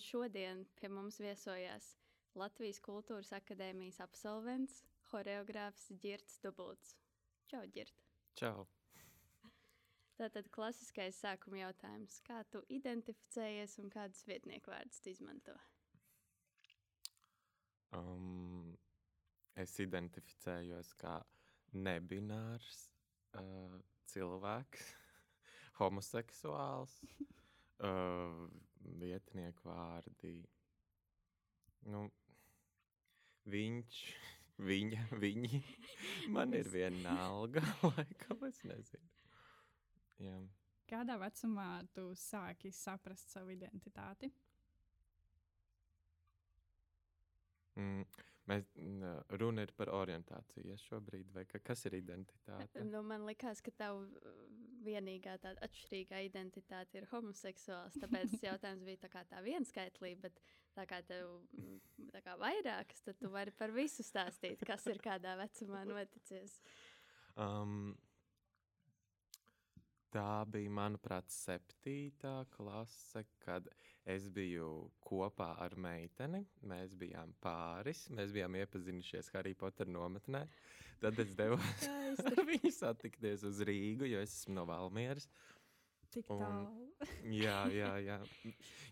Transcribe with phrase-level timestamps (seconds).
[0.00, 1.94] Šodien pie mums viesojās
[2.34, 4.80] Latvijas Kultūras Akadēmijas absolvents,
[5.10, 6.96] choreogrāfs Girts Dubults.
[7.50, 7.94] Čau, Girt!
[8.34, 8.66] Čau!
[10.18, 12.20] Tātad klasiskais sākuma jautājums.
[12.26, 15.54] Kā tu identificējies un kādus vietnieku vārdus izmanto?
[17.94, 18.74] Um,
[19.58, 21.16] es identificējos kā
[21.74, 22.88] nebinārs
[23.38, 23.78] uh,
[24.10, 24.90] cilvēks,
[25.82, 26.98] homoseksuāls.
[27.82, 28.44] Uh,
[29.00, 30.34] vietnieku vārdi.
[31.90, 32.04] Nu,
[33.50, 34.00] viņš,
[34.70, 35.62] viņa, viņi.
[36.34, 37.64] Man ir viena alga,
[37.96, 39.10] laikam, es nezinu.
[40.22, 40.36] Jā.
[40.88, 44.28] Kādā vecumā tu sāki saprast savu identitāti?
[47.74, 48.04] Mm,
[48.44, 48.66] Mēs
[49.40, 52.82] runa ir par orientāciju ja, šobrīd, vai ka, kas ir identitāte?
[52.84, 54.02] Nu, man liekas, ka tev
[54.84, 57.98] vienīgā tāda atšķirīgā identitāte ir homoseksuāls.
[58.02, 60.40] Tāpēc tas jautājums bija tā kā tā vienskaitlība, bet
[60.76, 61.36] tā kā tev
[62.14, 66.58] tā kā vairākas, tad tu vari par visu stāstīt, kas ir kādā vecumā noticis.
[67.34, 67.94] Um,
[70.14, 73.66] Tā bija, manuprāt, septītā klase, kad
[74.06, 74.68] es biju
[75.02, 76.44] kopā ar meiteni.
[76.70, 80.44] Mēs bijām pāris, mēs bijām iepazinušies Harry Potter nometnē.
[81.02, 81.88] Tad es devos
[82.30, 85.28] ar viņu satikties uz Rīgu, jo es esmu no Valmieras.
[86.14, 86.68] Tik tālu.
[87.44, 88.20] jā, jā, jā.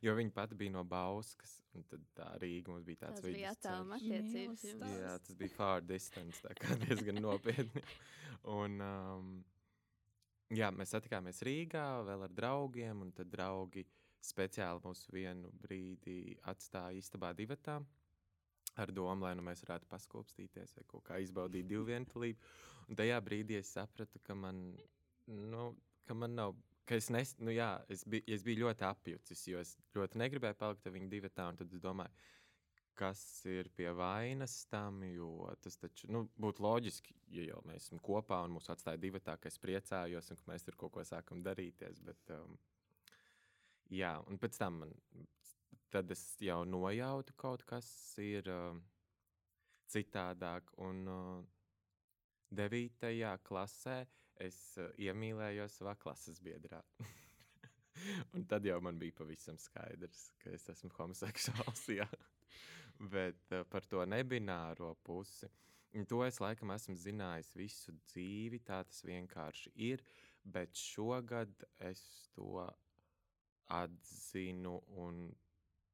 [0.02, 3.38] Jo viņa pati bija no Bauskas, un tad tā Rīga mums bija tāds vidus.
[3.38, 3.52] Tas bija
[3.98, 4.66] attiecības.
[4.98, 7.84] Jā, tas bija far distance, tā kā diezgan nopietni.
[8.50, 9.32] Un, um,
[10.52, 13.86] Jā, mēs satikāmies Rīgā vēl ar draugiem, un tad draugi
[14.22, 17.78] speciāli mūs vienu brīdi atstāja istabā divatā.
[18.80, 22.52] Ar domu, lai nu mēs varētu paskopstīties vai kaut kā izbaudīt divu vientulību.
[22.88, 24.62] Un tajā brīdī es sapratu, ka man,
[25.28, 25.66] nu,
[26.08, 26.54] ka man nav
[26.88, 30.58] ka es, nes, nu jā, es, biju, es biju ļoti apjucis, jo es ļoti negribēju
[30.58, 31.62] palikt ar viņu divu tādu.
[31.62, 32.24] Tad es domāju,
[32.98, 38.02] kas ir pie vainas tam, jo tas taču nu, būtu loģiski, ja jau mēs esam
[38.04, 41.06] kopā un mūs atstāja divi tā, ka es priecājos un ka mēs tur kaut ko
[41.06, 42.02] sākam darīties.
[42.04, 42.58] Bet, um,
[43.92, 44.96] jā, un pēc tam man,
[45.92, 47.88] tad es jau nojautu kaut kas
[48.22, 48.80] ir um,
[49.92, 50.72] citādāk.
[50.80, 51.42] Un uh,
[52.52, 53.98] devītajā klasē
[54.40, 56.80] es uh, iemīlējos savā klases biedrā.
[58.34, 61.88] un tad jau man bija pavisam skaidrs, ka es esmu homoseksuāls.
[63.14, 65.50] Bet uh, par to nebināro pusi.
[66.08, 70.00] To es laikam esmu zinājis visu dzīvi, tā tas vienkārši ir.
[70.42, 71.52] Bet šogad
[71.84, 72.00] es
[72.32, 72.64] to
[73.72, 75.26] atzinu un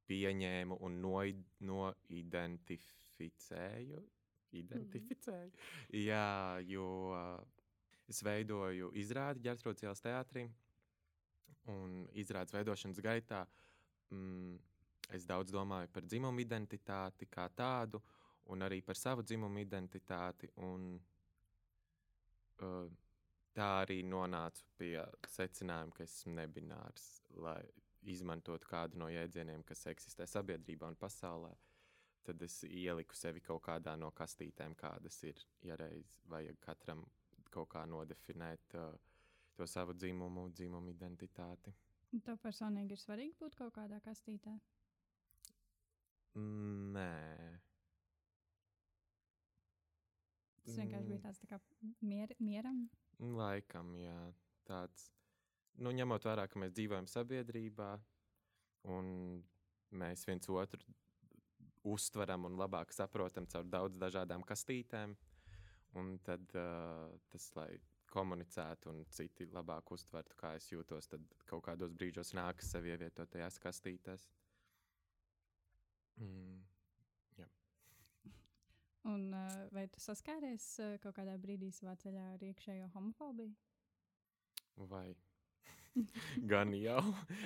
[0.08, 4.00] pieņēmu un noidentificēju.
[4.58, 5.50] Identificēju.
[5.52, 5.56] Mm.
[6.00, 6.28] Jā,
[6.64, 7.12] jo
[8.08, 10.48] es veidoju izrādi ģērbtrūcības ielas teātrī.
[11.68, 13.44] Un izrādes veidošanas gaitā
[14.08, 14.56] mm,
[15.08, 18.00] Es daudz domāju par dzimumu identitāti kā tādu,
[18.52, 20.50] un arī par savu dzimumu identitāti.
[20.68, 20.90] Un,
[22.60, 22.90] uh,
[23.56, 25.00] tā arī nonācu pie
[25.32, 27.06] secinājuma, ka esmu nebinārs,
[27.40, 27.62] lai
[28.02, 31.54] izmantotu kādu no jēdzieniem, kas eksistē sabiedrībā un pasaulē.
[32.28, 35.40] Tad es ieliku sevi kaut kādā no kastītēm, kādas ir.
[35.64, 37.06] Ja reiz vajag katram
[37.50, 38.92] kaut kā nodefinēt uh,
[39.56, 41.72] to savu dzimumu, dzimumu identitāti.
[42.24, 44.54] Tev personīgi ir svarīgi būt kaut kādā kastītē?
[46.38, 47.08] Nē.
[50.62, 51.58] Tas vienkārši bija tāds tā kā
[52.04, 52.84] mier, mieram.
[53.18, 54.16] Laikam, jā.
[54.68, 55.08] Tāds,
[55.84, 57.92] nu, ņemot vērā, ka mēs dzīvojam sabiedrībā
[58.94, 59.10] un
[59.98, 60.82] mēs viens otru
[61.88, 65.14] uztveram un labāk saprotam caur daudz dažādām kastītēm.
[65.98, 67.70] Un tad uh, tas, lai
[68.12, 73.30] komunicētu un citi labāk uztvertu, kā es jūtos, tad kaut kādos brīžos nākas sev ievietot
[73.32, 74.26] tajās kastītēs.
[76.18, 76.58] Mm,
[77.38, 77.48] jā.
[79.12, 79.28] Un,
[79.72, 80.70] vai tu saskāries
[81.04, 83.54] kaut kādā brīdī savā ceļā ar iekšējo homofobiju?
[84.88, 85.08] Vai?
[86.52, 87.02] gan jau.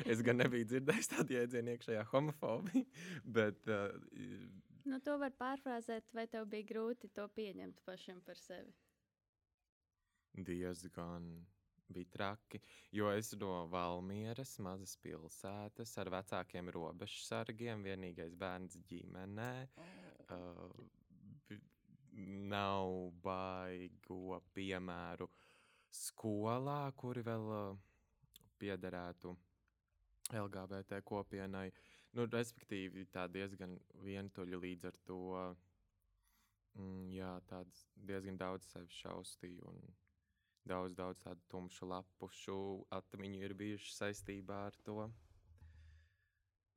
[0.07, 2.85] Es gan nebiju dzirdējis tādu jēdzienu iekšējā homofobija.
[3.25, 3.95] Bet, uh,
[4.89, 8.73] nu, to var pārfrāzēt, vai tev bija grūti to pieņemt pašam par sevi?
[10.35, 11.33] Diezgan.
[11.93, 12.57] bija traki.
[12.97, 19.51] Jo es no Valmieras, mazas pilsētas, ar vecākiem robežsargiem, vienīgais bērns ģimenē.
[20.33, 20.73] Uh,
[21.51, 21.61] bi-
[22.49, 22.89] nav
[23.25, 25.29] baigo piemēru
[25.93, 27.77] skolā, kuri vēl uh,
[28.63, 29.35] piederētu
[30.33, 31.69] LGBT kopienai.
[32.17, 35.21] Nu, respektīvi, tā diezgan vientuļa līdz ar to.
[36.79, 39.83] Mm, jā, tāds diezgan daudz sevi šausmīju un
[40.69, 42.57] daudz, daudz tādu tumšu lapušu
[42.97, 45.11] atmiņu ir bijuši saistībā ar to.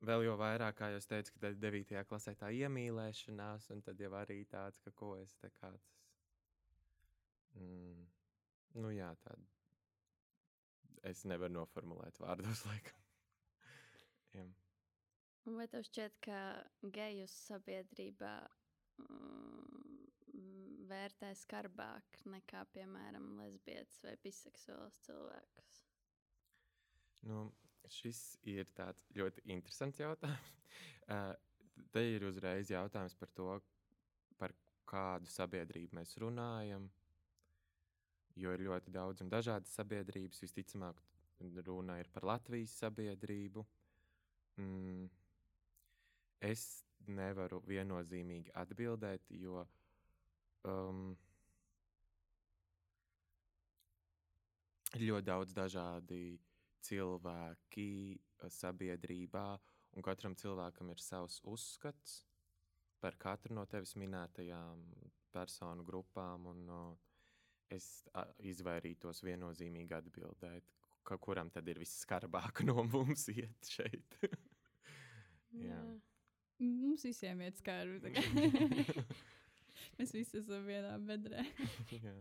[0.06, 1.96] Vēl jau vairāk, kā jau es teicu, ka 9.
[2.10, 5.88] klasē tā iemīlēšanās, un tad jau arī tāds, ka ko es te kāds.
[7.56, 8.04] Mm,
[8.82, 9.55] nu jā, tāda.
[11.06, 13.02] Es nevaru noformulēt vārdos, laikam.
[15.46, 16.38] Un Vai tev šķiet, ka
[16.94, 18.32] geju sabiedrībā
[18.98, 20.00] mm,
[20.90, 25.78] vērtē skarbāk nekā, piemēram, lesbietes vai biseksuāls cilvēks?
[27.30, 27.44] Nu,
[27.90, 28.20] šis
[28.50, 30.52] ir tāds ļoti interesants jautājums.
[31.06, 31.32] Uh,
[31.94, 33.48] te ir uzreiz jautājums par to,
[34.40, 34.54] par
[34.90, 36.90] kādu sabiedrību mēs runājam.
[38.36, 40.42] Jo ir ļoti daudz un dažādas sabiedrības.
[40.44, 40.98] Visticamāk,
[41.64, 43.64] runa ir par Latvijas sabiedrību.
[44.60, 45.06] Mm,
[46.44, 49.62] es nevaru viennozīmīgi atbildēt, jo
[50.66, 51.14] um,
[54.96, 56.38] ir ļoti daudz dažādi
[56.86, 59.46] cilvēki uh, sabiedrībā,
[59.96, 62.22] un katram cilvēkam ir savs uzskats
[63.00, 64.82] par katru no tevis minētajām
[65.32, 66.48] personu grupām.
[66.52, 67.05] Un, uh,
[67.72, 67.86] es
[68.46, 70.74] izvairītos viennozīmīgi atbildēt,
[71.06, 74.18] ka, kuram tad ir visskarbāk no mums iet šeit.
[75.66, 75.80] Jā.
[76.58, 78.12] Mums visiem ir skarbi.
[79.98, 81.44] Mēs visi esam vienā bedrē.
[82.06, 82.14] Jā.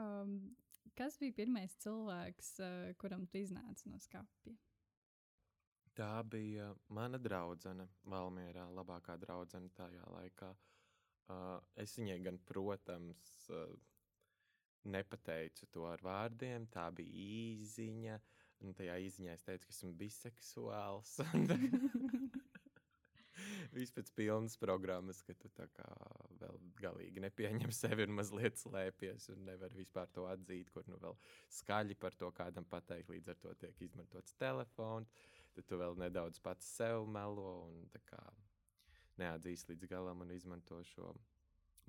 [0.00, 0.36] Um,
[0.98, 4.54] kas bija pirmais cilvēks, uh, kuram tu iznāci no skapja?
[5.94, 10.50] Tā bija mana draudzene, Valmjerā, labākā draudzene tajā laikā.
[10.50, 10.73] Uh,
[11.80, 13.72] es viņai gan, protams, uh,
[14.84, 16.66] nepateicu to ar vārdiem.
[16.72, 18.18] Tā bija īziņa.
[18.64, 21.18] Un tajā īziņā es teicu, ka esmu biseksuāls.
[23.74, 25.88] Viss pēc pilnas programmas, ka tu tā kā
[26.38, 31.18] vēl galīgi nepieņem sevi un mazliet slēpies un nevar vispār to atzīt, kur nu vēl
[31.58, 33.10] skaļi par to kādam pateikt.
[33.10, 35.10] Līdz ar to tiek izmantots telefons,
[35.56, 38.22] tad tu vēl nedaudz pats sev melo un tā kā
[39.20, 41.12] neatzīst līdz galam un izmanto šo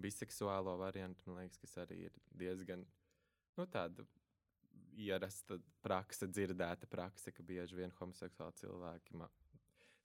[0.02, 1.30] biseksuālo variantu.
[1.30, 2.86] Man liekas, kas arī ir diezgan
[3.58, 4.06] nu, tāda
[4.96, 9.24] ierasta praksa, dzirdēta praksa, ka bieži vien homoseksuāli cilvēki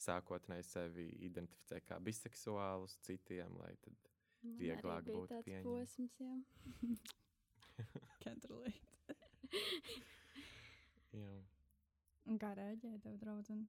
[0.00, 5.66] sākotnēji sevi identificē kā biseksuālus citiem, lai tad Man Vieglāk būtu pieņemt.
[5.66, 6.34] posms, jā.
[8.22, 9.16] Can't relate.
[11.20, 11.34] jā.
[12.30, 13.66] Un kā rēģēja tev draudzene?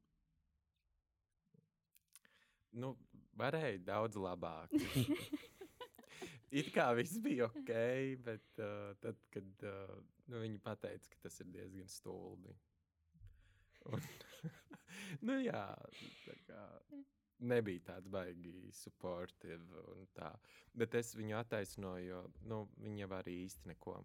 [2.71, 2.94] Nu,
[3.39, 4.73] varēja daudz labāk.
[6.51, 7.71] It kā viss bija ok,
[8.25, 9.93] bet uh, tad, kad uh,
[10.27, 12.51] nu, viņi pateica, ka tas ir diezgan stulbi.
[13.87, 14.03] Un,
[15.27, 15.63] nu, jā,
[16.25, 16.65] tā kā
[17.47, 20.31] nebija tāds baigi supportive un tā.
[20.77, 23.95] Bet es viņu attaisnoju, jo nu, viņa jau arī īsti neko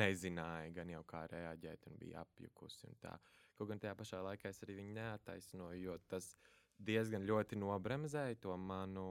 [0.00, 2.86] nezināja, gan jau kā reaģēt, un bija apjukusi.
[2.90, 3.16] un tā.
[3.58, 6.34] Kaut gan tajā pašā laikā es arī viņu neattaisnoju, jo tas
[6.80, 9.06] diezgan ļoti nobremzēja to manu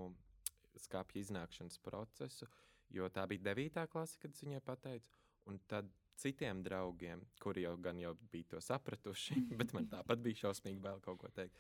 [0.80, 2.48] skāpju iznākšanas procesu.
[2.90, 3.86] Jo tā bija 9.
[3.92, 5.12] klase, kad es viņai pateicu,
[5.50, 10.46] un tad citiem draugiem, kuri jau gan jau bija to sapratuši, bet man tāpat bija
[10.46, 11.58] šausmīgi vēl kaut ko teikt.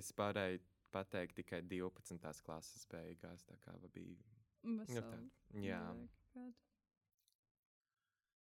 [0.00, 0.62] Es pārēju
[0.94, 2.42] pateikt tikai 12.
[2.44, 3.44] klases beigās.
[3.48, 4.16] Tā kā bija.
[4.68, 5.18] Nu, tā,
[5.62, 5.82] jā,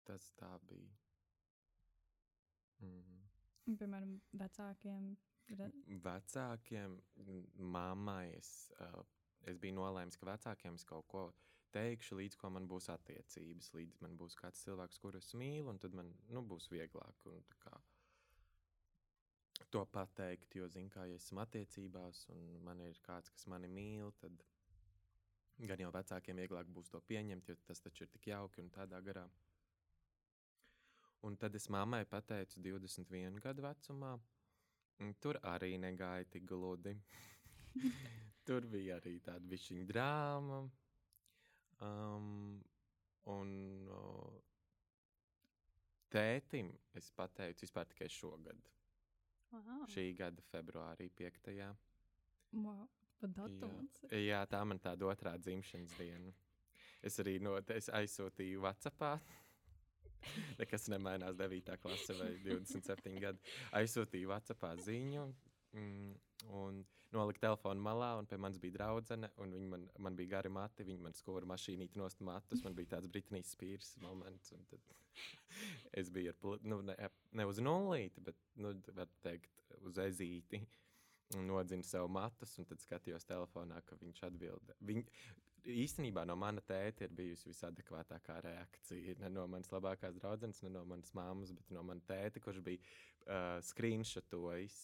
[0.08, 0.94] tas tā bija.
[2.80, 3.18] Mhm.
[3.68, 5.10] Un, Piemēram, vecākiem.
[6.04, 6.96] Vecākiem,
[7.58, 8.50] mammai, es,
[9.50, 11.24] es biju nolēmis, ka vecākiem es kaut ko
[11.74, 15.78] teikšu, līdz ko man būs attiecības, līdz man būs kāds cilvēks, kuru es mīlu, un
[15.82, 17.74] tad man nu, būs vieglāk un, kā,
[19.70, 20.54] to pateikt.
[20.58, 24.42] Jo, zinu, kā ja esmu attiecībās, un man ir kāds, kas mani mīl, tad
[25.70, 29.00] gan jau vecākiem vieglāk būs to pieņemt, jo tas taču ir tik jauki un tādā
[29.04, 29.26] garā.
[31.26, 34.14] Un tad es mammai pateicu 21 gadu vecumā.
[35.00, 36.94] Un Tur arī negāja tik gludi.
[38.46, 40.60] Tur bija arī tāda višķiņa drāma.
[41.80, 42.60] Um,
[43.32, 43.52] un
[43.88, 44.40] uh,
[46.12, 48.60] tētim es pateicu vispār tikai šogad,
[49.50, 49.82] Wow.
[49.90, 51.48] šī gada februārī 5.
[52.52, 52.84] Wow.
[54.14, 56.30] Jā, jā, tā man tāda otrā dzimšanas diena.
[57.02, 59.02] Es arī no, es aizsūtīju WhatsApp
[60.60, 61.76] Nekas nemainās 9.
[61.82, 63.54] klasē vai 27 gadi.
[63.80, 65.26] Aizsūtīju WhatsApp ziņu.
[65.78, 66.14] Mm,
[66.58, 66.80] un
[67.14, 70.86] noliku telefonu malā, un pie manis bija draudzene, un viņa man, man bija gari mati.
[70.86, 72.64] Viņa man skūra mašīnīti nost matus.
[72.66, 74.52] Man bija tāds Britnijas spīrs moments.
[74.56, 74.82] un tad
[76.00, 76.96] Es biju ar, nu, ne,
[77.36, 79.50] ne uz nulīti, bet, nu, var teikt,
[79.86, 80.62] uz ezīti.
[81.38, 84.72] Nodzinu sev matus, un tad skatījos telefonā, ka viņš atbild.
[84.82, 85.04] Viņ,
[85.84, 89.14] īstenībā no mana tēta ir bijusi visadekvātākā reakcija.
[89.22, 92.82] Ne no manas labākās draudzenes, ne no manas mammas, bet no mana tēta, kurš bija
[92.82, 94.80] uh, screenshotojis.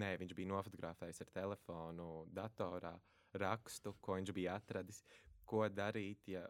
[0.00, 2.94] Nē, viņš bija nofotografējis ar telefonu, datorā
[3.38, 5.02] rakstu, ko viņš bija atradis.
[5.46, 6.46] Ko darīt, ja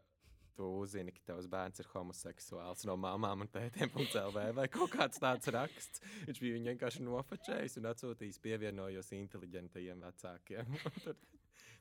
[0.56, 5.23] tu uzzini, ka tavs bērns ir homoseksuāls no mamām un tētiem, CLV vai kaut kāds
[5.23, 6.02] tāds raksts.
[6.28, 10.76] Viņš bija viņu vienkārši nofočējis un atsūtījis, pievienojos inteliģentajiem vecākiem.
[11.04, 11.16] Tur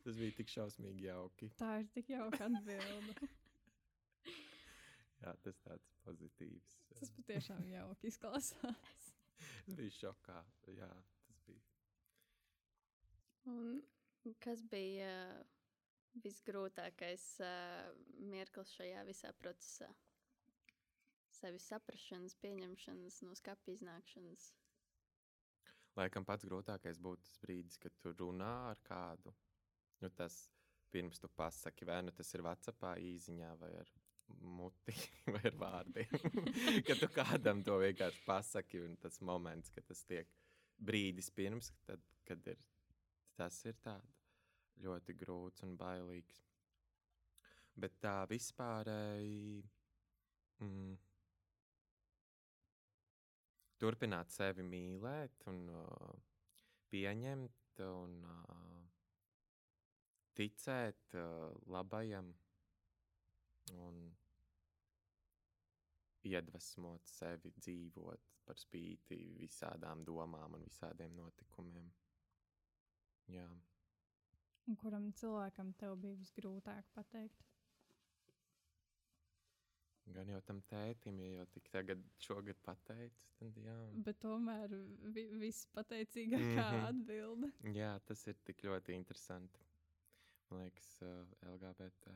[0.01, 1.51] Tas bija tik šausmīgi jauki.
[1.59, 3.27] Tā ir tik jauka atbilde.
[5.21, 6.77] Jā, tas tāds pozitīvs.
[6.97, 9.11] Tas patiešām jauki izklausās.
[9.67, 10.39] Es biju šokā.
[10.73, 10.89] Jā,
[11.27, 11.61] tas bija.
[13.53, 13.77] Un
[14.41, 15.60] kas bija uh,
[16.23, 17.91] visgrūtākais uh,
[18.31, 19.89] mirklis šajā visā procesā?
[21.31, 24.51] Sevis saprašanas, pieņemšanas, no skatu iznākšanas.
[25.97, 29.33] Laikam pats grūtākais būtu tas brīdis, kad tu runā ar kādu.
[30.01, 30.45] Nu, tas
[30.91, 33.91] pirms tu pasaki, vai nu tas ir Vācijā, īsiņā, vai ar
[34.39, 34.95] muti,
[35.33, 36.15] vai ar vārdiem.
[36.87, 40.31] kad tu kādam to vienkārši pasaki, un tas moments, kad tas tiek
[40.81, 42.59] brīdis pirms, tad, kad ir,
[43.37, 44.20] tas ir tāds
[44.83, 46.41] ļoti grūts un bailīgs.
[47.81, 49.61] Bet tā vispārēji.
[50.61, 50.97] Mm,
[53.81, 56.11] turpināt sevi mīlēt, un uh,
[56.93, 58.81] pieņemt, un uh,
[60.37, 62.29] ticēt uh, labajam,
[63.81, 64.03] un
[66.29, 71.89] iedvesmot sevi dzīvot par spīti visādām domām un visādiem notikumiem.
[73.33, 73.49] Jā.
[74.71, 77.41] Un kuram cilvēkam tev bija visgrūtāk pateikt?
[80.11, 83.75] Gan jau tam tētim, ja jau tik tagad, šogad pateicis, tad jā.
[84.07, 84.71] Bet tomēr
[85.15, 86.85] vi viss pateicīgākā Mhm.
[86.87, 87.51] atbilde.
[87.75, 89.59] Jā, tas ir tik ļoti interesanti.
[90.49, 92.15] Man liekas, uh, LGBT.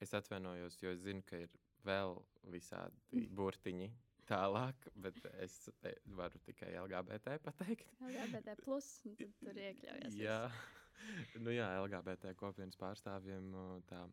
[0.00, 1.50] Es atvainojos, jo es zinu, ka ir
[1.84, 2.16] vēl
[2.50, 2.96] visādi
[3.38, 3.90] burtiņi
[4.26, 7.86] tālāk, bet es te varu tikai LGBT pateikt.
[8.00, 8.88] LGBT, plus,
[9.42, 10.14] tur iekļaujas.
[10.18, 10.40] Jā,
[11.44, 13.50] nu jā, LGBT kopienas pārstāvjiem
[13.88, 14.04] tā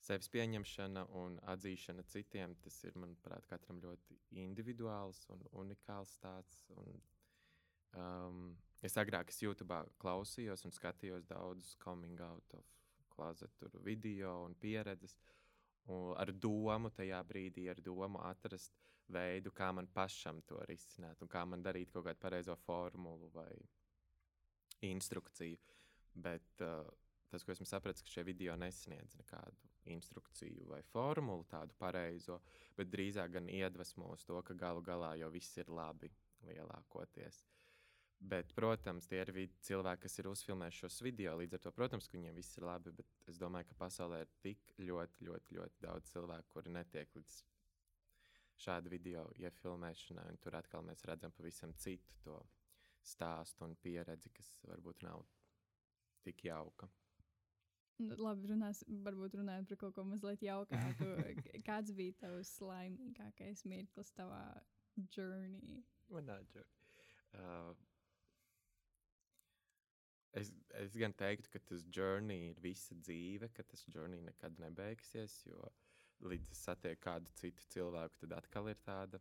[0.00, 6.62] sevis pieņemšana un atzīšana citiem, tas ir, manuprāt, katram ļoti individuāls un unikāls stāsts.
[6.76, 7.00] Un,
[8.00, 8.44] um,
[8.86, 12.64] es agrāk es YouTube klausījos un skatījos daudzus coming out of
[13.12, 13.52] closet
[13.84, 15.16] video un pieredzes.
[15.90, 18.76] Un ar domu tajā brīdī, ar domu atrast
[19.10, 23.50] veidu, kā man pašam to risināt, un kā man darīt kaut kādu pareizo formulu vai
[24.86, 25.58] instrukciju.
[26.14, 26.86] Bet uh,
[27.30, 32.40] tas, ko esmu sapratis, ka šie video nesniedz nekādu instrukciju vai formulu, tādu pareizo,
[32.76, 36.10] bet drīzāk gan iedvesmo uz to, ka galu galā jau viss ir labi
[36.46, 37.44] lielākoties.
[38.20, 39.30] Bet, protams, tie ir
[39.64, 41.38] cilvēki, kas ir uzfilmējuši šos video.
[41.40, 42.92] Līdz ar to, protams, ka viņiem viss ir labi.
[42.98, 47.38] Bet es domāju, ka pasaulē ir tik ļoti, ļoti, ļoti daudz cilvēku, kuri netiek līdz
[48.60, 50.36] šādu video iefilmēšanai.
[50.44, 52.36] Tur atkal mēs redzam pavisam citu to
[53.00, 55.24] stāstu un pieredzi, kas varbūt nav
[56.24, 56.88] tik jauka.
[58.00, 61.10] Nu, Labi, runās, varbūt runājot par kaut ko mazliet jaukāku.
[61.66, 64.40] Kāds bija tavs laimīgākais mirklis tavā
[65.16, 65.82] journey?
[66.10, 66.66] Manā džo-
[67.30, 67.74] Uh,
[70.34, 70.48] es,
[70.80, 75.36] es gan teiktu, ka tas journey ir visa dzīve, ka tas journey nekad nebeigsies.
[75.46, 75.68] Jo
[76.26, 79.20] līdz es satieku kādu citu cilvēku, tad atkal ir tāda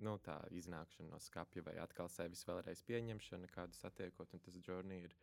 [0.00, 4.32] nu, tā iznākšana no skapja, vai atkal sevis vēlreiz pieņemšana, kādu satiekot.
[4.36, 5.16] Un tas journey ir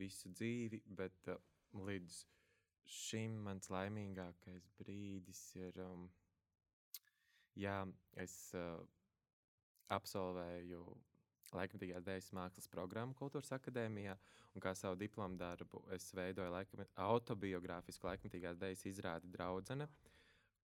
[0.00, 1.40] visu dzīvi, bet uh,
[1.86, 2.24] līdz
[2.90, 5.76] šim mans laimīgākais brīdis ir.
[5.84, 6.08] Um,
[7.58, 7.76] jā,
[8.18, 8.80] es uh,
[9.90, 10.84] absolvēju
[11.56, 14.14] laikmatīgās dēļas mākslas programmu Kultūras akadēmijā,
[14.54, 19.88] un kā savu diplomu darbu es veidoju laikam, autobiogrāfisku laikmatīgās dēļas izrādi draudzene,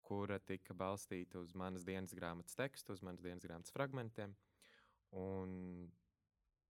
[0.07, 4.37] kura tika balstīta uz manas dienas grāmatas tekstu, uz manas dienas grāmatas fragmentiem.
[5.19, 5.57] Un,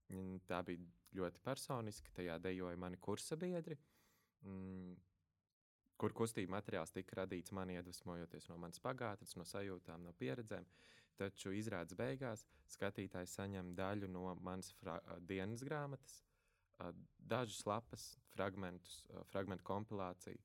[0.08, 0.80] mm, tā bija
[1.16, 2.12] ļoti personiska.
[2.16, 3.78] Tajā dejoja mani kursa biedri,
[4.44, 4.92] mm,
[5.96, 10.68] kur kustība materiāls tika radīts man iedvesmojoties no manas pagātnes, no sajūtām, no pieredzēm.
[11.16, 14.74] Taču izrādes beigās skatītājs saņem daļu no manas
[15.24, 16.18] dienas grāmatas,
[17.16, 18.04] dažas lapas,
[18.34, 20.42] fragmentus, ā, fragmentu kompilāciju.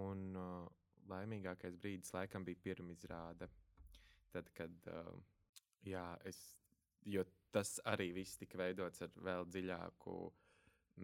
[0.00, 0.46] Un ā,
[1.10, 3.48] laimīgākais brīdis laikam bija pirmizrāde.
[4.30, 5.14] Tad, kad uh,
[5.86, 6.38] jā, es,
[7.04, 10.14] jo tas arī viss tika veidots ar vēl dziļāku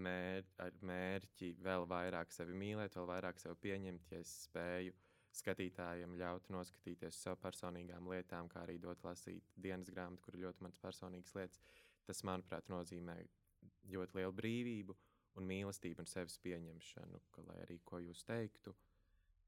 [0.03, 4.95] mēr, ar mērķi, vēl vairāk sevi mīlēt, vēl vairāk sevi pieņemt, ja es spēju
[5.37, 10.65] skatītājiem ļaut noskatīties savu personīgām lietām, kā arī dot lasīt dienas grāmatu, kur ir ļoti
[10.65, 11.61] mans personīgas lietas.
[12.07, 13.17] Tas, manuprāt, nozīmē
[13.93, 14.97] ļoti lielu brīvību
[15.37, 18.73] un mīlestību un sevis pieņemšanu, ka, lai arī ko jūs teiktu,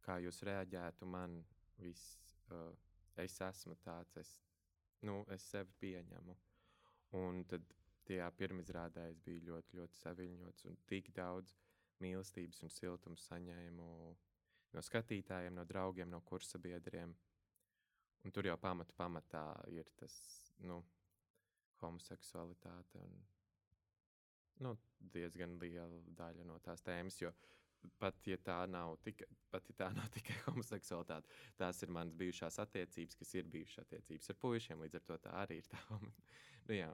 [0.05, 1.39] kā jūs reaģētu, man
[1.81, 2.19] viss,
[2.53, 2.73] uh,
[3.17, 4.35] es esmu tāds, es,
[5.07, 6.37] nu, es sevi pieņemu.
[7.19, 7.65] Un tad
[8.09, 11.55] tajā pirmizrādē es biju ļoti, ļoti saviņots un tik daudz
[12.03, 13.89] mīlestības un siltums saņēmu
[14.75, 17.15] no skatītājiem, no draugiem, no kursabiedriem.
[18.27, 20.15] Un tur jau pamatu pamatā ir tas,
[20.67, 20.83] nu,
[21.81, 23.15] homoseksualitāte un
[24.67, 24.75] nu,
[25.15, 27.21] diezgan liela daļa no tās tēmas.
[27.23, 27.33] Jo
[27.99, 32.59] pat ja tā nav, tika, pat, ja tā nav tikai homoseksualitāte, tās ir manas bijušās
[32.65, 34.85] attiecības, kas ir bijušas attiecības ar puišiem.
[34.85, 35.83] Līdz ar to tā arī ir tā.
[36.69, 36.93] nu, jā.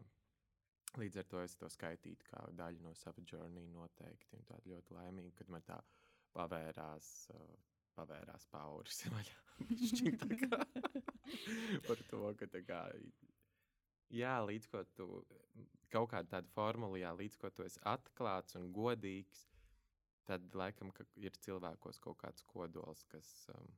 [1.01, 4.39] līdz ar to es to skaitītu kā daļu no sava journey noteikti.
[4.39, 5.81] Un tāda ļoti laimīga, kad man tā
[6.37, 7.15] pavērās.
[7.35, 7.55] Uh,
[7.95, 9.05] Pavērās pauris.
[11.87, 12.81] Par to, ka tā kā
[14.11, 15.07] jā, līdz ko tu
[15.95, 16.11] kaut
[16.55, 19.45] formula, jā, līdz ko tu esi atklāts un godīgs,
[20.29, 23.75] tad laikam ir cilvēkos kaut kāds kodols, kas um,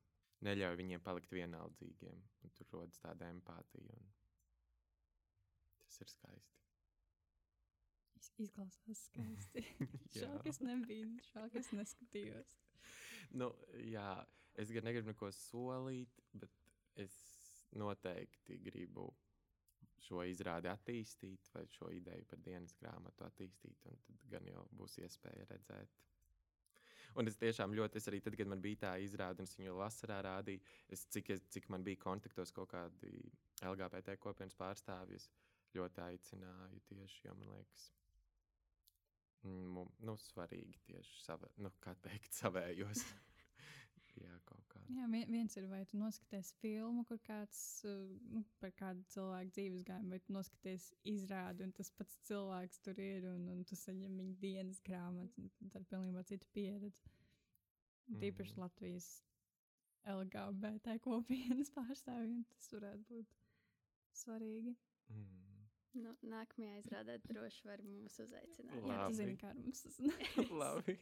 [0.47, 2.23] neļauj viņiem palikt vienaldzīgiem.
[2.57, 3.99] Tur rodas tāda empātija.
[5.87, 6.63] Tas ir skaisti.
[8.37, 9.63] Izklausās skaisti.
[10.19, 12.57] Šāk es nebiju, šāk es neskatījos.
[13.41, 13.51] nu,
[13.89, 14.11] jā,
[14.61, 16.53] es gan negribu neko solīt, bet
[17.01, 17.15] es
[17.77, 19.09] noteikti gribu
[20.07, 24.99] šo izrādi attīstīt, vai šo ideju par dienas grāmatu attīstīt, un tad gan jau būs
[25.03, 25.97] iespēja redzēt.
[27.17, 29.77] Un es tiešām ļoti, es arī tad, kad man bija tā izrāde, un es viņu
[29.79, 30.61] vasarā rādīju,
[30.93, 33.13] es, cik, es, cik man bija kontaktos kaut kādi
[33.65, 35.23] LGBT kopienas pārstāvji,
[35.77, 37.87] ļoti aicināju tieši, jo man liekas,
[39.47, 41.73] nu, svarīgi tieši sava, nu,
[42.05, 43.05] teikt, savējos.
[44.23, 44.66] Jā, kaut.
[44.93, 49.85] Jā, viens ir, vai tu noskaties filmu, kur kāds uh, nu, par kādu cilvēku dzīves
[49.89, 54.19] gājumu, vai tu noskaties izrādi, un tas pats cilvēks tur ir, un, un tu saņem
[54.21, 55.49] viņa dienas grāmatu.
[55.73, 57.11] Tā ir pilnībā cita pieredze.
[58.07, 58.21] Mm.
[58.23, 58.63] Tīpaši mhm.
[58.63, 59.09] Latvijas
[60.07, 63.35] LGBT kopienas pārstāvjiem tas varētu būt
[64.15, 64.77] svarīgi.
[65.11, 65.47] Mm.
[65.97, 68.83] Nu, nākamajā izrādē droši var mūs uzaicināt.
[68.83, 68.91] Labi.
[68.93, 70.01] Jā, tu zini, kā mums tas
[70.61, 70.97] Labi.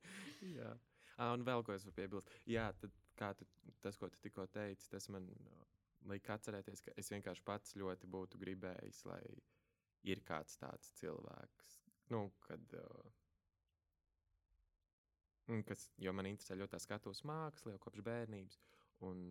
[0.58, 0.74] Jā.
[1.14, 2.32] Ah, un vēl ko es varu piebilst.
[2.50, 2.92] Jā, tad,
[3.38, 3.46] tu,
[3.82, 5.28] tas, ko tu tikko teici, tas man
[6.10, 9.22] lika atcerēties, ka es vienkārši pats ļoti būtu gribējis, lai
[10.04, 11.70] ir kāds tāds cilvēks.
[12.12, 13.12] Nu, kad, uh,
[15.68, 18.60] kas, jo man interesē ļoti tā skatuves māksla jau kopš bērnības.
[19.04, 19.24] Un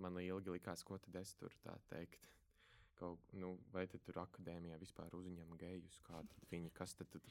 [0.00, 2.30] man ilgi likās, ko tad es tur tā teikt.
[2.98, 5.96] Kaut, nu, vai tur akadēmijā vispār uzņem gejus,
[6.52, 7.24] viņi, kas tad, tad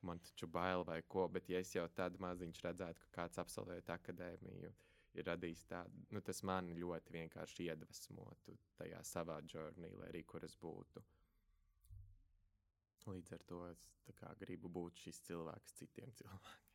[0.00, 3.92] man taču bail vai ko, bet ja es jau tad maziņš redzētu, ka kāds absolvējot
[3.92, 4.70] akadēmiju,
[5.18, 10.44] ir radījis tādu, nu, tas man ļoti vienkārši iedvesmotu tajā savā journey, lai arī kur
[10.46, 11.02] es būtu.
[13.10, 13.86] Līdz ar to es
[14.18, 16.66] kā, gribu būt šis cilvēks citiem cilvēkiem.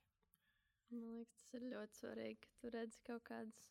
[0.91, 3.61] Man liekas, tas ir ļoti svarīgi, ka tu redzi kaut kādus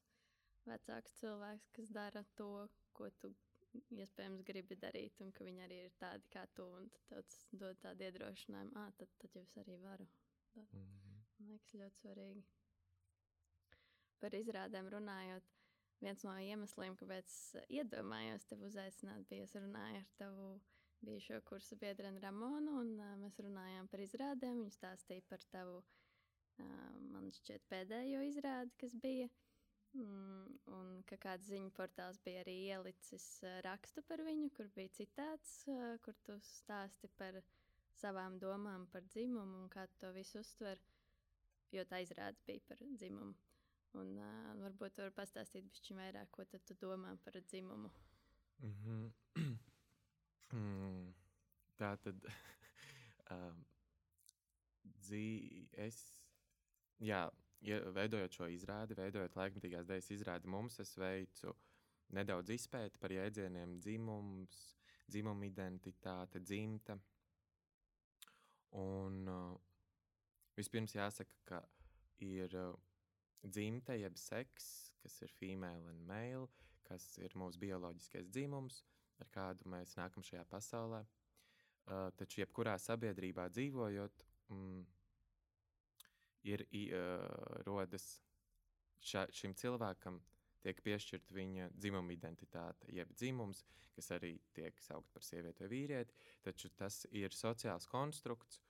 [0.69, 2.49] vecākus cilvēkus, kas dara to,
[2.97, 3.31] ko tu
[3.95, 6.67] iespējams gribi darīt, un ka viņi arī ir tādi kā tu.
[7.11, 10.07] Tad tas dod tādu iedrošinājumu, ah, tad, tad jau es arī varu.
[10.55, 11.23] Mm -hmm.
[11.39, 12.45] Man liekas, ļoti svarīgi.
[14.25, 15.51] Par izrādēm runājot,
[16.01, 17.35] viens no iemesliem, kāpēc
[17.69, 20.49] iedomājos tevi uzaicināt, bija es runāju ar tavu
[21.05, 24.63] bijušo kursu biedru Ramonu, un uh, mēs runājām par izrādēm.
[24.63, 29.29] Viņa stāstīja par tavu, uh, man šķiet, pēdējo izrādi, kas bija.
[29.95, 33.27] Mm, un ka kāds ziņu portāls bija arī ielicis
[33.63, 35.53] rakstu par viņu, kur bija citāts,
[36.03, 37.39] kur tu stāsti par
[38.01, 40.83] savām domām par dzimumu un kā tu to visu uztver.
[41.75, 43.39] Jo tā izrādes bija par dzimumu.
[44.01, 47.91] Un uh, varbūt tu vari pastāstīt bišķiņ vairāk, ko tu domā par dzimumu.
[48.63, 49.13] Mm -hmm.
[50.57, 51.15] mm,
[51.79, 52.27] tā tad
[53.35, 53.65] um,
[54.85, 56.01] dzī, es,
[56.99, 57.31] jā,
[57.61, 61.55] ja veidojot šo izrādi, veidojot laikmatīgās dēļas izrādi, mums es veicu
[62.15, 64.77] nedaudz izpēti par jēdzieniem dzimums,
[65.11, 66.99] dzimuma identitāte, dzimta.
[68.81, 69.55] Un uh,
[70.57, 71.63] vispirms jāsaka, ka
[72.19, 72.75] ir uh,
[73.49, 74.69] dzimte, jeb seks,
[75.03, 76.49] kas ir female un male,
[76.89, 78.83] kas ir mūsu bioloģiskais dzimums,
[79.23, 81.05] ar kādu mēs nākam šajā pasaulē.
[81.85, 84.85] Uh, taču jebkurā sabiedrībā dzīvojot, mm,
[86.49, 87.27] ir uh,
[87.67, 88.07] rodas
[89.05, 90.21] ša, šim cilvēkam
[90.65, 93.61] tiek piešķirta viņa dzimuma identitāte, jeb dzimums,
[93.95, 98.61] kas arī tiek saukt par sievieti vai vīrieti, taču tas ir sociāls konstrukts,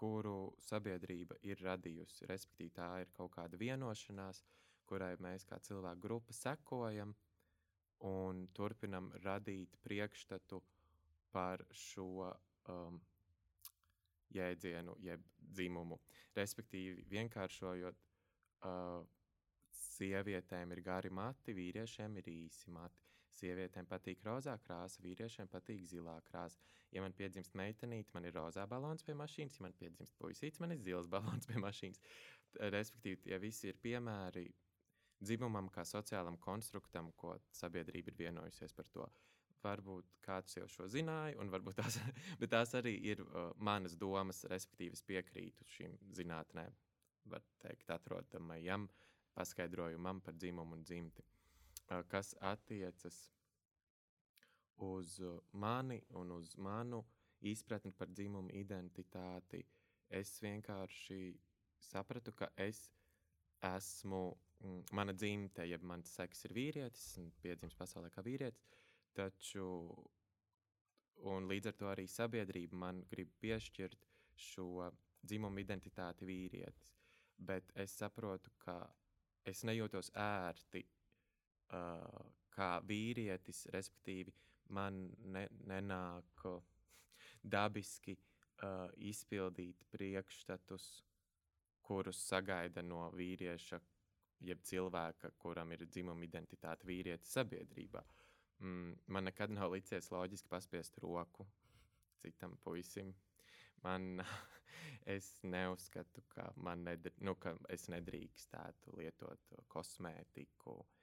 [0.00, 2.26] kuru sabiedrība ir radījusi.
[2.30, 4.42] Respektīvi, tā ir kaut kāda vienošanās,
[4.88, 7.14] kurai mēs kā cilvēku grupa sekojam
[8.08, 10.62] un turpinam radīt priekšstatu
[11.34, 12.30] par šo
[12.72, 12.98] um,
[14.34, 16.00] jēdzienu, jeb dzimumu.
[16.38, 18.00] Respektīvi, vienkāršojot,
[18.64, 19.04] uh,
[19.84, 23.09] sievietēm ir gari mati, vīriešiem ir īsi mati.
[23.38, 26.58] Sievietēm patīk rozā krāsa, vīriešiem patīk zilā krāsa.
[26.92, 30.74] Ja man piedzimst meitenīte, man ir rozā balons pie mašīnas, ja man piedzimst puisītis, man
[30.74, 32.02] ir zils balons pie mašīnas.
[32.74, 34.48] Respektīvi, tie visi ir piemēri
[35.20, 39.08] dzimumam kā sociālam konstruktam, ko sabiedrība ir vienojusies par to.
[39.60, 41.98] Varbūt kāds jau šo zināja, un varbūt tās,
[42.54, 46.78] tās arī ir uh, manas domas, respektīvi, es piekrītu šīm zinātnēm,
[47.30, 48.88] var teikt, atrodamajam
[49.36, 51.26] paskaidrojumam par dzimumu un dzimti.
[51.90, 53.32] Kas attiecas
[54.76, 55.20] uz
[55.52, 57.04] mani un uz manu
[57.40, 59.64] izpratni par dzimumu identitāti,
[60.10, 61.20] es vienkārši
[61.80, 62.84] sapratu, ka es
[63.64, 64.22] esmu,
[64.60, 68.64] mm, mana dzimte, jeb mans seks ir vīrietis, un piedzimis pasaulē kā vīrietis,
[69.16, 69.66] taču,
[71.32, 74.90] un līdz ar to arī sabiedrība man grib piešķirt šo
[75.22, 76.94] dzimumu identitāti vīrietis,
[77.36, 78.78] bet es saprotu, ka
[79.44, 80.84] es nejūtos ērti
[81.76, 84.32] uh, kā vīrietis, respektīvi,
[84.76, 86.46] man ne, nenāk
[87.56, 90.90] dabiski uh, izpildīt priekšstatus,
[91.90, 93.80] kurus sagaida no vīrieša,
[94.46, 98.04] jeb cilvēka, kuram ir dzimuma identitāte vīrietis sabiedrībā.
[98.60, 101.48] Mm, man nekad nav licies loģiski paspiest roku
[102.20, 103.14] citam puisim.
[103.82, 104.20] Man,
[105.16, 110.99] es neuzskatu, ka, man nedr nu, ka es nedrīkstētu lietot kosmētiku, uh,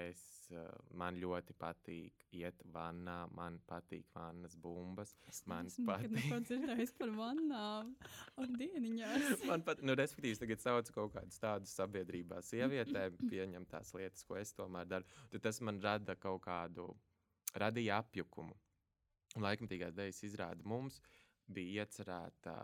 [0.00, 0.20] Es,
[0.54, 0.64] uh,
[0.96, 5.12] man ļoti patīk iet vannā, man patīk vannas bumbas.
[5.28, 6.14] Es man patīk.
[6.16, 7.90] neko dzirdējis par vannām
[8.40, 9.44] un dieniņās.
[9.50, 14.24] Man pat, nu, respektīvi, es tagad saucu kaut kādus tādus sabiedrībā sievietēm, pieņem tās lietas,
[14.28, 15.20] ko es tomēr daru.
[15.34, 16.88] Tad tas man rada kaut kādu,
[17.60, 18.56] radīja apjukumu.
[19.44, 21.00] Laikmatīgās dēļas izrāda mums
[21.52, 22.56] bija iecerēta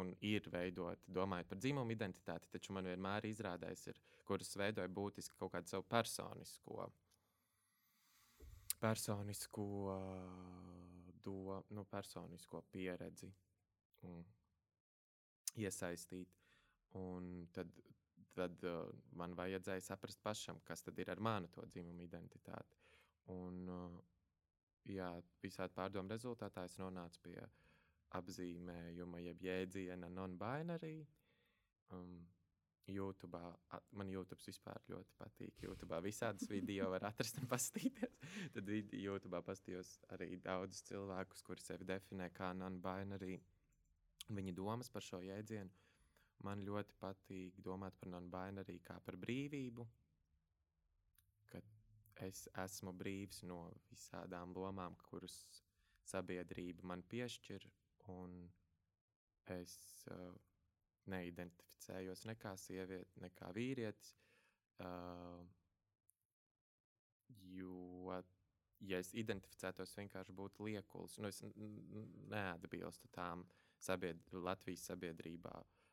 [0.00, 5.36] un ir veidota, domājot par dzimumu identitāti, taču man vienmēr izrādās, ir, kuras veidoja būtiski
[5.38, 6.86] kaut kādu savu personisko,
[8.82, 9.66] personisko,
[11.22, 13.30] do, nu, personisko pieredzi
[14.08, 14.24] un
[15.60, 16.38] iesaistīt.
[16.98, 17.70] Un tad,
[18.36, 22.80] tad uh, man vajadzēja saprast pašam, kas tad ir ar manu to dzimumu identitāti.
[23.32, 23.96] Un, uh,
[24.90, 25.08] jā,
[25.44, 27.38] visādi pārdomu rezultātā es nonācu pie
[28.18, 31.00] apzīmējuma, jeb jēdziena non-binary.
[31.92, 32.22] Um,
[32.86, 33.38] YouTube,
[33.94, 35.62] man YouTube vispār ļoti patīk.
[35.62, 38.16] YouTube visādas video var atrast un paskatīties.
[38.56, 43.38] Tad YouTube paskatījos arī daudzus cilvēkus, kuri sevi definē kā non-binary.
[44.32, 45.70] Viņa domas par šo jēdzienu.
[46.42, 49.84] Man ļoti patīk domāt par non-binary kā par brīvību,
[51.52, 51.68] kad
[52.26, 55.36] es esmu brīvs no visādām lomām, kuras
[56.10, 57.68] sabiedrība man piešķir,
[58.10, 58.50] un
[59.52, 59.74] es
[60.10, 60.32] uh,
[61.10, 64.14] neidentificējos ne kā sieviete, ne kā vīrietis.
[64.82, 65.42] Uh,
[67.52, 68.14] jo,
[68.86, 71.18] ja es identificētos, vienkārši būtu liekulis.
[71.22, 71.42] Nu, es
[72.32, 73.44] neatbilstu tām
[73.82, 75.52] sabied Latvijas sabiedrībā,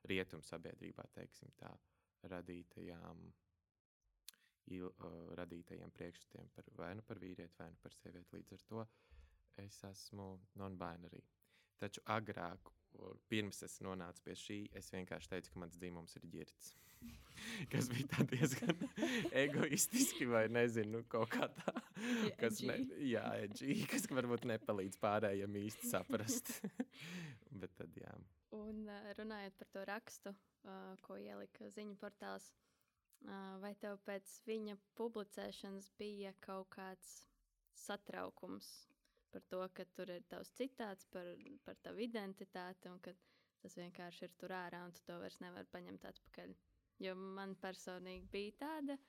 [0.09, 1.71] rietumu sabiedrībā, teiksim tā,
[2.29, 3.25] radītajām,
[4.75, 8.37] il, uh, radītajiem priekšstatiem par vai nu par vīrieti, vai nu par sievieti.
[8.37, 8.87] Līdz ar to
[9.65, 11.23] es esmu non-binary.
[11.79, 12.71] Taču agrāk,
[13.31, 16.71] pirms es nonācu pie šī, es vienkārši teicu, ka mans dzimums ir ģērbts.
[17.71, 18.81] Kas bija diezgan
[19.43, 21.75] egoistiski, vai nezinu, kaut kā tā.
[22.39, 22.75] Kas, ne,
[23.07, 26.51] jā, edgy, kas varbūt nepalīdz pārējiem īsti saprast.
[27.61, 28.11] Bet tad, jā.
[28.55, 28.83] Un
[29.17, 30.33] runājot par to rakstu,
[31.05, 32.51] ko ielika ziņu portāls,
[33.63, 37.13] vai tev pēc viņa publicēšanas bija kaut kāds
[37.79, 38.88] satraukums
[39.33, 41.29] par to, ka tur ir tavs citāts par,
[41.65, 43.13] par tavu identitāti un ka
[43.63, 46.53] tas vienkārši ir tur ārā un tu to vairs nevari paņemt atpakaļ?
[47.05, 48.99] Jo man personīgi bija tāda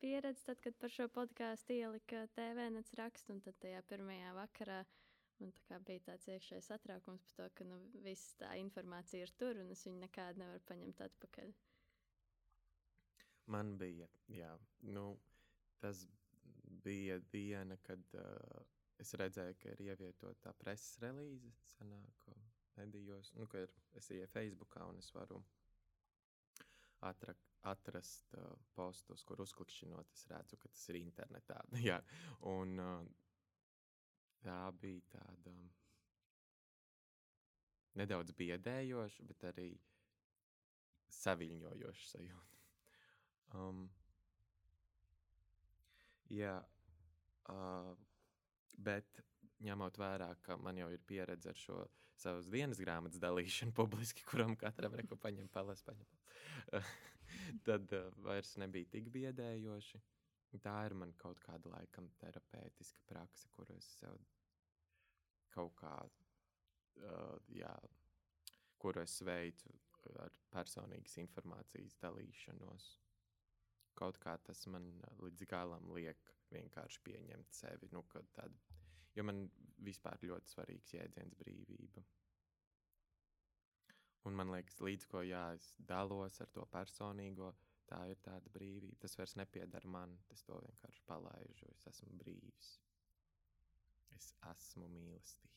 [0.00, 4.84] pieredze, tad, kad par šo podkāstu ielika TV nets rakstu, un tad tajā pirmajā vakarā
[5.40, 9.56] Man tā bija tāds iekšējs satraukums par to, ka nu, viss tā informācija ir tur,
[9.62, 11.52] un es viņu nekādu nevaru paņemt atpakaļ.
[13.54, 14.50] Man bija, jā,
[14.96, 15.04] nu,
[15.80, 16.02] tas
[16.84, 22.28] bija diena, kad uh, es redzēju, ka ir ievietota preses relīze, senāk
[22.76, 25.40] medijos, nu, ka ir, es ieju Facebookā un es varu
[27.08, 31.60] atrakt, atrast uh, postus, kur uzklikšķinot, es redzu, ka tas ir internetā.
[31.88, 32.00] Jā,
[32.48, 33.04] un uh,
[34.44, 35.54] tā bija tāda
[38.00, 39.70] nedaudz biedējoša, bet arī
[41.20, 42.46] saviņojoša sajūta.
[43.50, 43.80] Um,
[46.30, 46.52] jā,
[47.50, 47.88] uh,
[48.76, 49.22] bet
[49.64, 51.80] ņemot vērā, ka man jau ir pieredze ar šo
[52.20, 56.20] savas dienas grāmatas dalīšanu publiski, kuram katram ir ko paņemt, palas, paņemt.
[57.68, 60.00] tad uh, vairs nebija tik biedējoši.
[60.64, 64.18] Tā ir man kaut kāda laikam terapeitiska praksa, kuru es sev
[65.54, 65.94] kaut kā,
[67.04, 67.74] uh, jā,
[68.82, 69.70] kuru es veicu
[70.18, 72.90] ar personīgas informācijas dalīšanos.
[73.98, 74.86] Kaut kā tas man
[75.20, 78.02] līdz galam liek vienkārši pieņemt sevi, nu,
[78.36, 78.56] tādu,
[79.16, 79.44] jo man
[79.84, 82.04] vispār ļoti svarīgs jēdziens brīvība.
[84.28, 87.54] Un man liekas, līdz ko jā, es dalos ar to personīgo,
[87.88, 88.98] tā ir tāda brīvība.
[89.00, 91.70] Tas vairs nepiedara man, es to vienkārši palaižu.
[91.72, 92.70] Es esmu brīvs.
[94.16, 95.56] Es esmu mīlestība.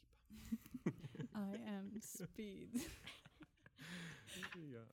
[1.43, 2.79] I am speed.
[4.73, 4.87] jā.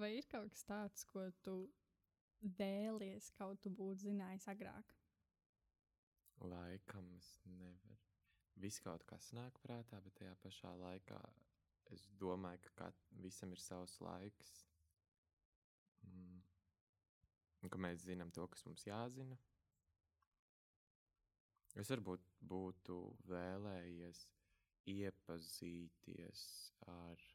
[0.00, 1.54] Vai ir kaut kas tāds, ko tu
[2.58, 4.94] vēlies kaut kā būt zinājis agrāk?
[6.40, 7.98] Laikam es nevaru.
[8.60, 11.20] Viss kaut kas nāk prātā, bet tajā pašā laikā
[11.94, 14.50] es domāju, ka kat, visam ir savs laiks.
[16.06, 16.40] Mm.
[17.62, 19.38] Un ka mēs zinām to, kas mums jāzina.
[21.78, 22.96] Es varbūt būtu
[23.30, 24.24] vēlējies
[24.90, 26.42] iepazīties
[26.90, 27.26] ar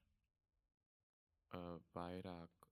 [1.55, 2.67] uh, vairāk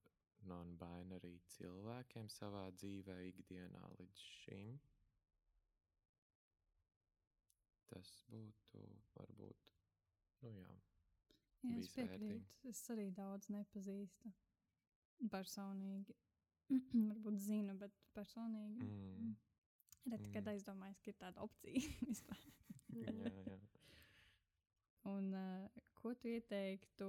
[0.49, 4.73] non-binary cilvēkiem savā dzīvē, ikdienā līdz šim.
[7.93, 8.81] Tas būtu
[9.15, 9.69] varbūt,
[10.43, 10.73] nu jā.
[11.63, 12.57] Jā, es piekrītu.
[12.67, 14.31] Es arī daudz nepazīstu.
[15.31, 16.15] Personīgi.
[17.11, 18.83] Varbūt zinu, bet personīgi.
[18.83, 19.35] Mm.
[20.11, 20.51] Reti, kad Mm.
[20.57, 22.41] aizdomājos, ka ir tāda opcija vispār.
[22.97, 23.59] jā, jā.
[25.13, 27.07] Un uh, ko tu ieteiktu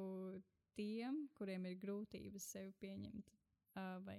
[0.79, 3.35] tiem, kuriem ir grūtības sevi pieņemt,
[3.79, 4.19] uh, vai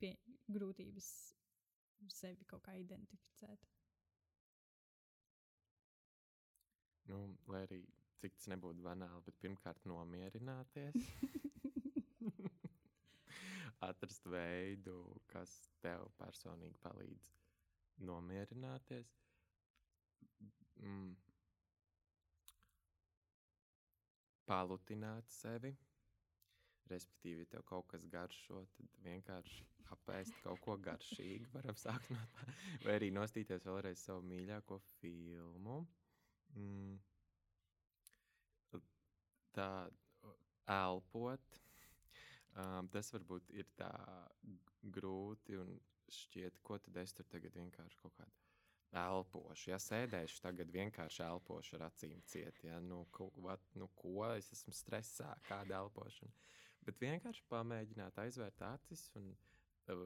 [0.00, 0.14] pie,
[0.52, 1.10] grūtības
[2.12, 3.70] sevi kaut kā identificēt?
[7.06, 7.80] Nu, lai arī
[8.20, 10.96] cik tas nebūtu banāli, bet pirmkārt nomierināties.
[13.86, 14.96] Atrast veidu,
[15.30, 15.52] kas
[15.84, 17.28] tev personīgi palīdz
[18.08, 19.12] nomierināties.
[20.82, 21.12] Mm.
[24.46, 25.72] Palutināt sevi.
[26.90, 31.50] Respektīvi, ja tev kaut kas garšo, tad vienkārši apēst kaut ko garšīgu.
[31.54, 32.54] Varam sākt no tā.
[32.84, 35.80] Vai arī nostīties vēlreiz savu mīļāko filmu.
[36.54, 36.96] Mm.
[39.56, 39.70] Tā
[40.70, 41.60] elpot.
[42.56, 43.92] Um, tas varbūt ir tā
[44.94, 45.74] grūti un
[46.12, 48.46] šķiet, ko tad es tur tagad vienkārši kaut kādā
[48.96, 49.70] elpošu.
[49.72, 54.48] Ja sēdēšu tagad vienkārši elpošu ar acīm ciet, ja nu, ko, vat, nu ko es
[54.54, 56.32] esmu stresā, kāda elpošana.
[56.86, 60.02] Bet vienkārši pamēģināt aizvērt acis un uh,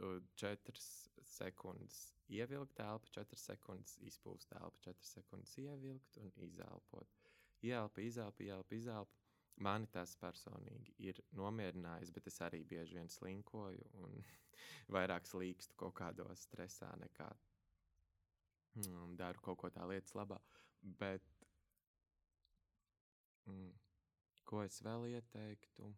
[0.00, 0.86] uh, četras
[1.28, 1.98] sekundes
[2.32, 7.20] ievilkt elpu, četras sekundes izpūst elpu, četras sekundes ievilkt un izelpot.
[7.64, 9.20] Ielpa, izelpa, ielpa, izelpa.
[9.64, 14.16] Mani tas personīgi ir nomierinājis, bet es arī bieži vien slinkoju un
[14.96, 17.28] vairāk slīkstu kaut kādos stresā nekā
[18.80, 20.40] mm, daru kaut ko tā lietas labā.
[20.82, 21.46] Bet
[23.46, 23.70] mm,
[24.54, 25.88] ko es vēl ieteiktu?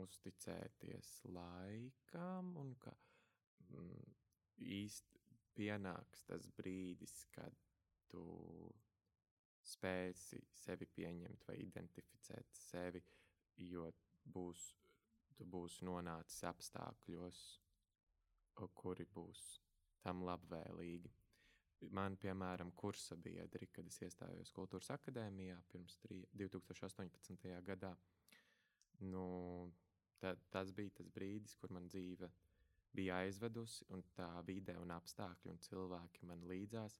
[0.00, 2.94] Uzticēties laikam un ka
[3.66, 4.14] mm,
[4.78, 5.20] īsti
[5.52, 7.58] pienāks tas brīdis, kad
[8.08, 8.24] tu
[9.68, 13.04] spēsi sevi pieņemt vai identificēt sevi,
[13.68, 13.90] jo
[14.24, 14.64] būs,
[15.36, 17.42] tu būsi nonācis apstākļos,
[18.80, 19.44] kuri būs
[20.00, 21.12] tam labvēlīgi.
[21.90, 27.48] Man, piemēram, kursa biedri, kad es iestājos Kultūras akadēmijā pirms tri, 2018.
[27.66, 27.90] gadā,
[29.10, 29.24] nu,
[30.22, 32.30] ta, tas bija tas brīdis, kur man dzīve
[32.94, 36.98] bija aizvedusi, un tā vide un apstākļi un cilvēki man līdzās,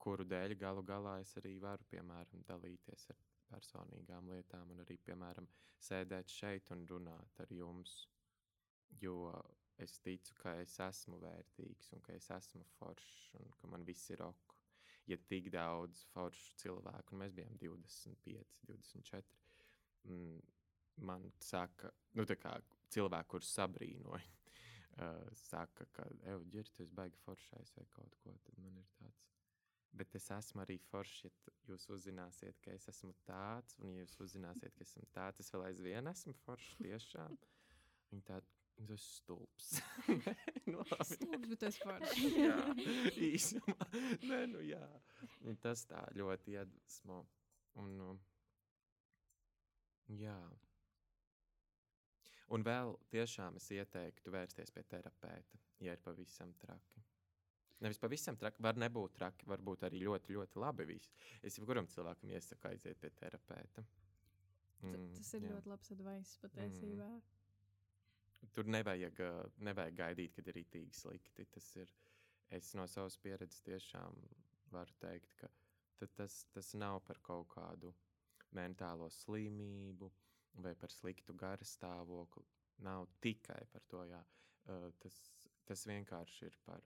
[0.00, 5.46] kuru dēļ galu galā es arī varu, piemēram, dalīties ar personīgām lietām, un arī, piemēram,
[5.78, 7.98] sēdēt šeit un runāt ar jums.
[9.02, 9.34] Jo
[9.82, 14.10] es ticu, ka es esmu vērtīgs un ka es esmu foršs un ka man viss
[14.14, 14.54] ir ok.
[15.10, 19.34] Ja tik daudz foršu cilvēku, un mēs bijām 25, 24,
[20.08, 20.38] mm,
[21.04, 22.54] man saka, nu, tā kā
[22.94, 24.30] cilvēki, kurus sabrīnoju,
[25.04, 29.20] uh, saka, ka, Eugēri, tu esi baigi foršais vai kaut ko, tad man ir tāds.
[29.94, 34.16] Bet es esmu arī foršs, ja jūs uzzināsiet, ka es esmu tāds, un ja jūs
[34.24, 37.36] uzzināsiet, ka esmu tāds, es vēl aizvien esmu foršs tiešām.
[38.10, 39.70] Viņa tāda, tas ir stulbs.
[40.72, 40.80] Nu.
[41.04, 42.02] Stulbs, bet tas var.
[42.34, 42.54] jā,
[43.30, 43.88] īsumā.
[44.24, 44.80] Nē, nu jā.
[45.44, 47.18] Un Tas tā ļoti iedvesmo.
[47.82, 48.08] Un, nu,
[50.20, 50.36] jā.
[52.54, 57.02] Un vēl tiešām es ieteiktu vērsties pie terapeita, ja ir pavisam traki.
[57.84, 60.86] Nevis pavisam traki, var nebūt traki, varbūt arī ļoti, ļoti labi.
[60.92, 61.10] Viss.
[61.44, 63.84] Es jebkuram cilvēkam iesaku aiziet pie terapeita.
[64.84, 65.50] T- Tas ir jā.
[65.54, 67.08] ļoti labs advice patiesībā.
[68.52, 69.20] Tur nevajag,
[69.64, 71.46] nevajag gaidīt, kad ir itīgi slikti.
[71.54, 71.92] Tas ir,
[72.50, 74.18] es no savas pieredzes tiešām
[74.74, 75.48] varu teikt, ka
[75.98, 77.94] ta- tas, tas nav par kaut kādu
[78.54, 80.10] mentālo slimību
[80.62, 82.44] vai par sliktu gara stāvokli.
[82.78, 84.22] Nav tikai par to, jā.
[85.00, 85.18] Tas,
[85.64, 86.82] tas vienkārši ir par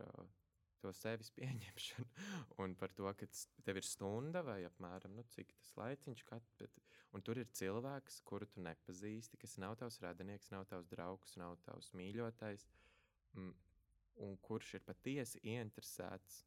[0.82, 2.06] to sevis pieņemšanu
[2.64, 3.28] un par to, ka
[3.66, 6.82] tev ir stunda vai apmēram nu, cik tas laiciņš, kat, bet,
[7.16, 11.58] un tur ir cilvēks, kuru tu nepazīsti, kas nav tavs radinieks, nav tavs draugs, nav
[11.66, 12.66] tavs mīļotais,
[13.34, 13.54] mm,
[14.26, 16.42] un kurš ir patiesi ieinteresēts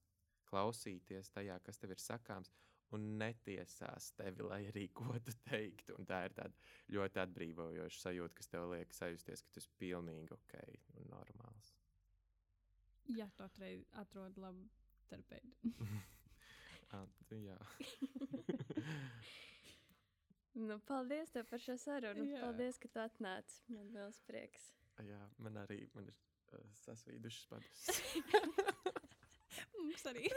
[0.52, 2.52] klausīties tajā, kas tev ir sakāms,
[2.96, 5.96] un netiesās tevi, lai arī ko tu teiktu.
[6.00, 6.52] Un tā ir tāda
[6.92, 10.58] ļoti atbrīvojoša sajūta, kas tev liek sajusties, ka tu esi pilnīgi ok
[11.00, 11.51] un normāls.
[13.18, 14.68] Jā, tu atreid, atrod labu
[15.12, 15.74] terapeitu.
[16.92, 17.56] Ah, tu jā.
[20.54, 22.26] Nu, paldies tev par šo sarunu.
[22.28, 22.42] Jā.
[22.44, 23.62] Paldies, ka tu atnāci.
[23.72, 24.66] Man liels prieks.
[25.08, 26.18] jā, man arī man ir
[26.52, 28.02] uh, sasvīdušas padus.
[29.78, 30.28] Mums arī.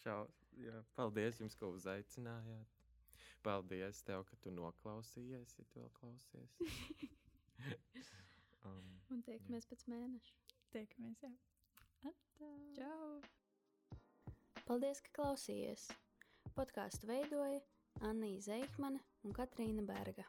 [0.00, 0.24] Šau,
[0.56, 2.80] jā, paldies jums, ka uzaicinājāt.
[3.44, 6.56] Paldies tev, ka tu noklausījies, ja tu vēl klausies.
[8.64, 10.43] um, Un tiekamies pēc mēneša.
[10.74, 11.28] Tiekamies, jā.
[12.08, 12.46] Atā.
[12.74, 13.10] Čau!
[14.66, 15.84] Paldies, ka klausījies!
[16.56, 17.60] Podkāstu veidoja
[18.08, 20.26] Anna Zeihmane un Katrīna Berga.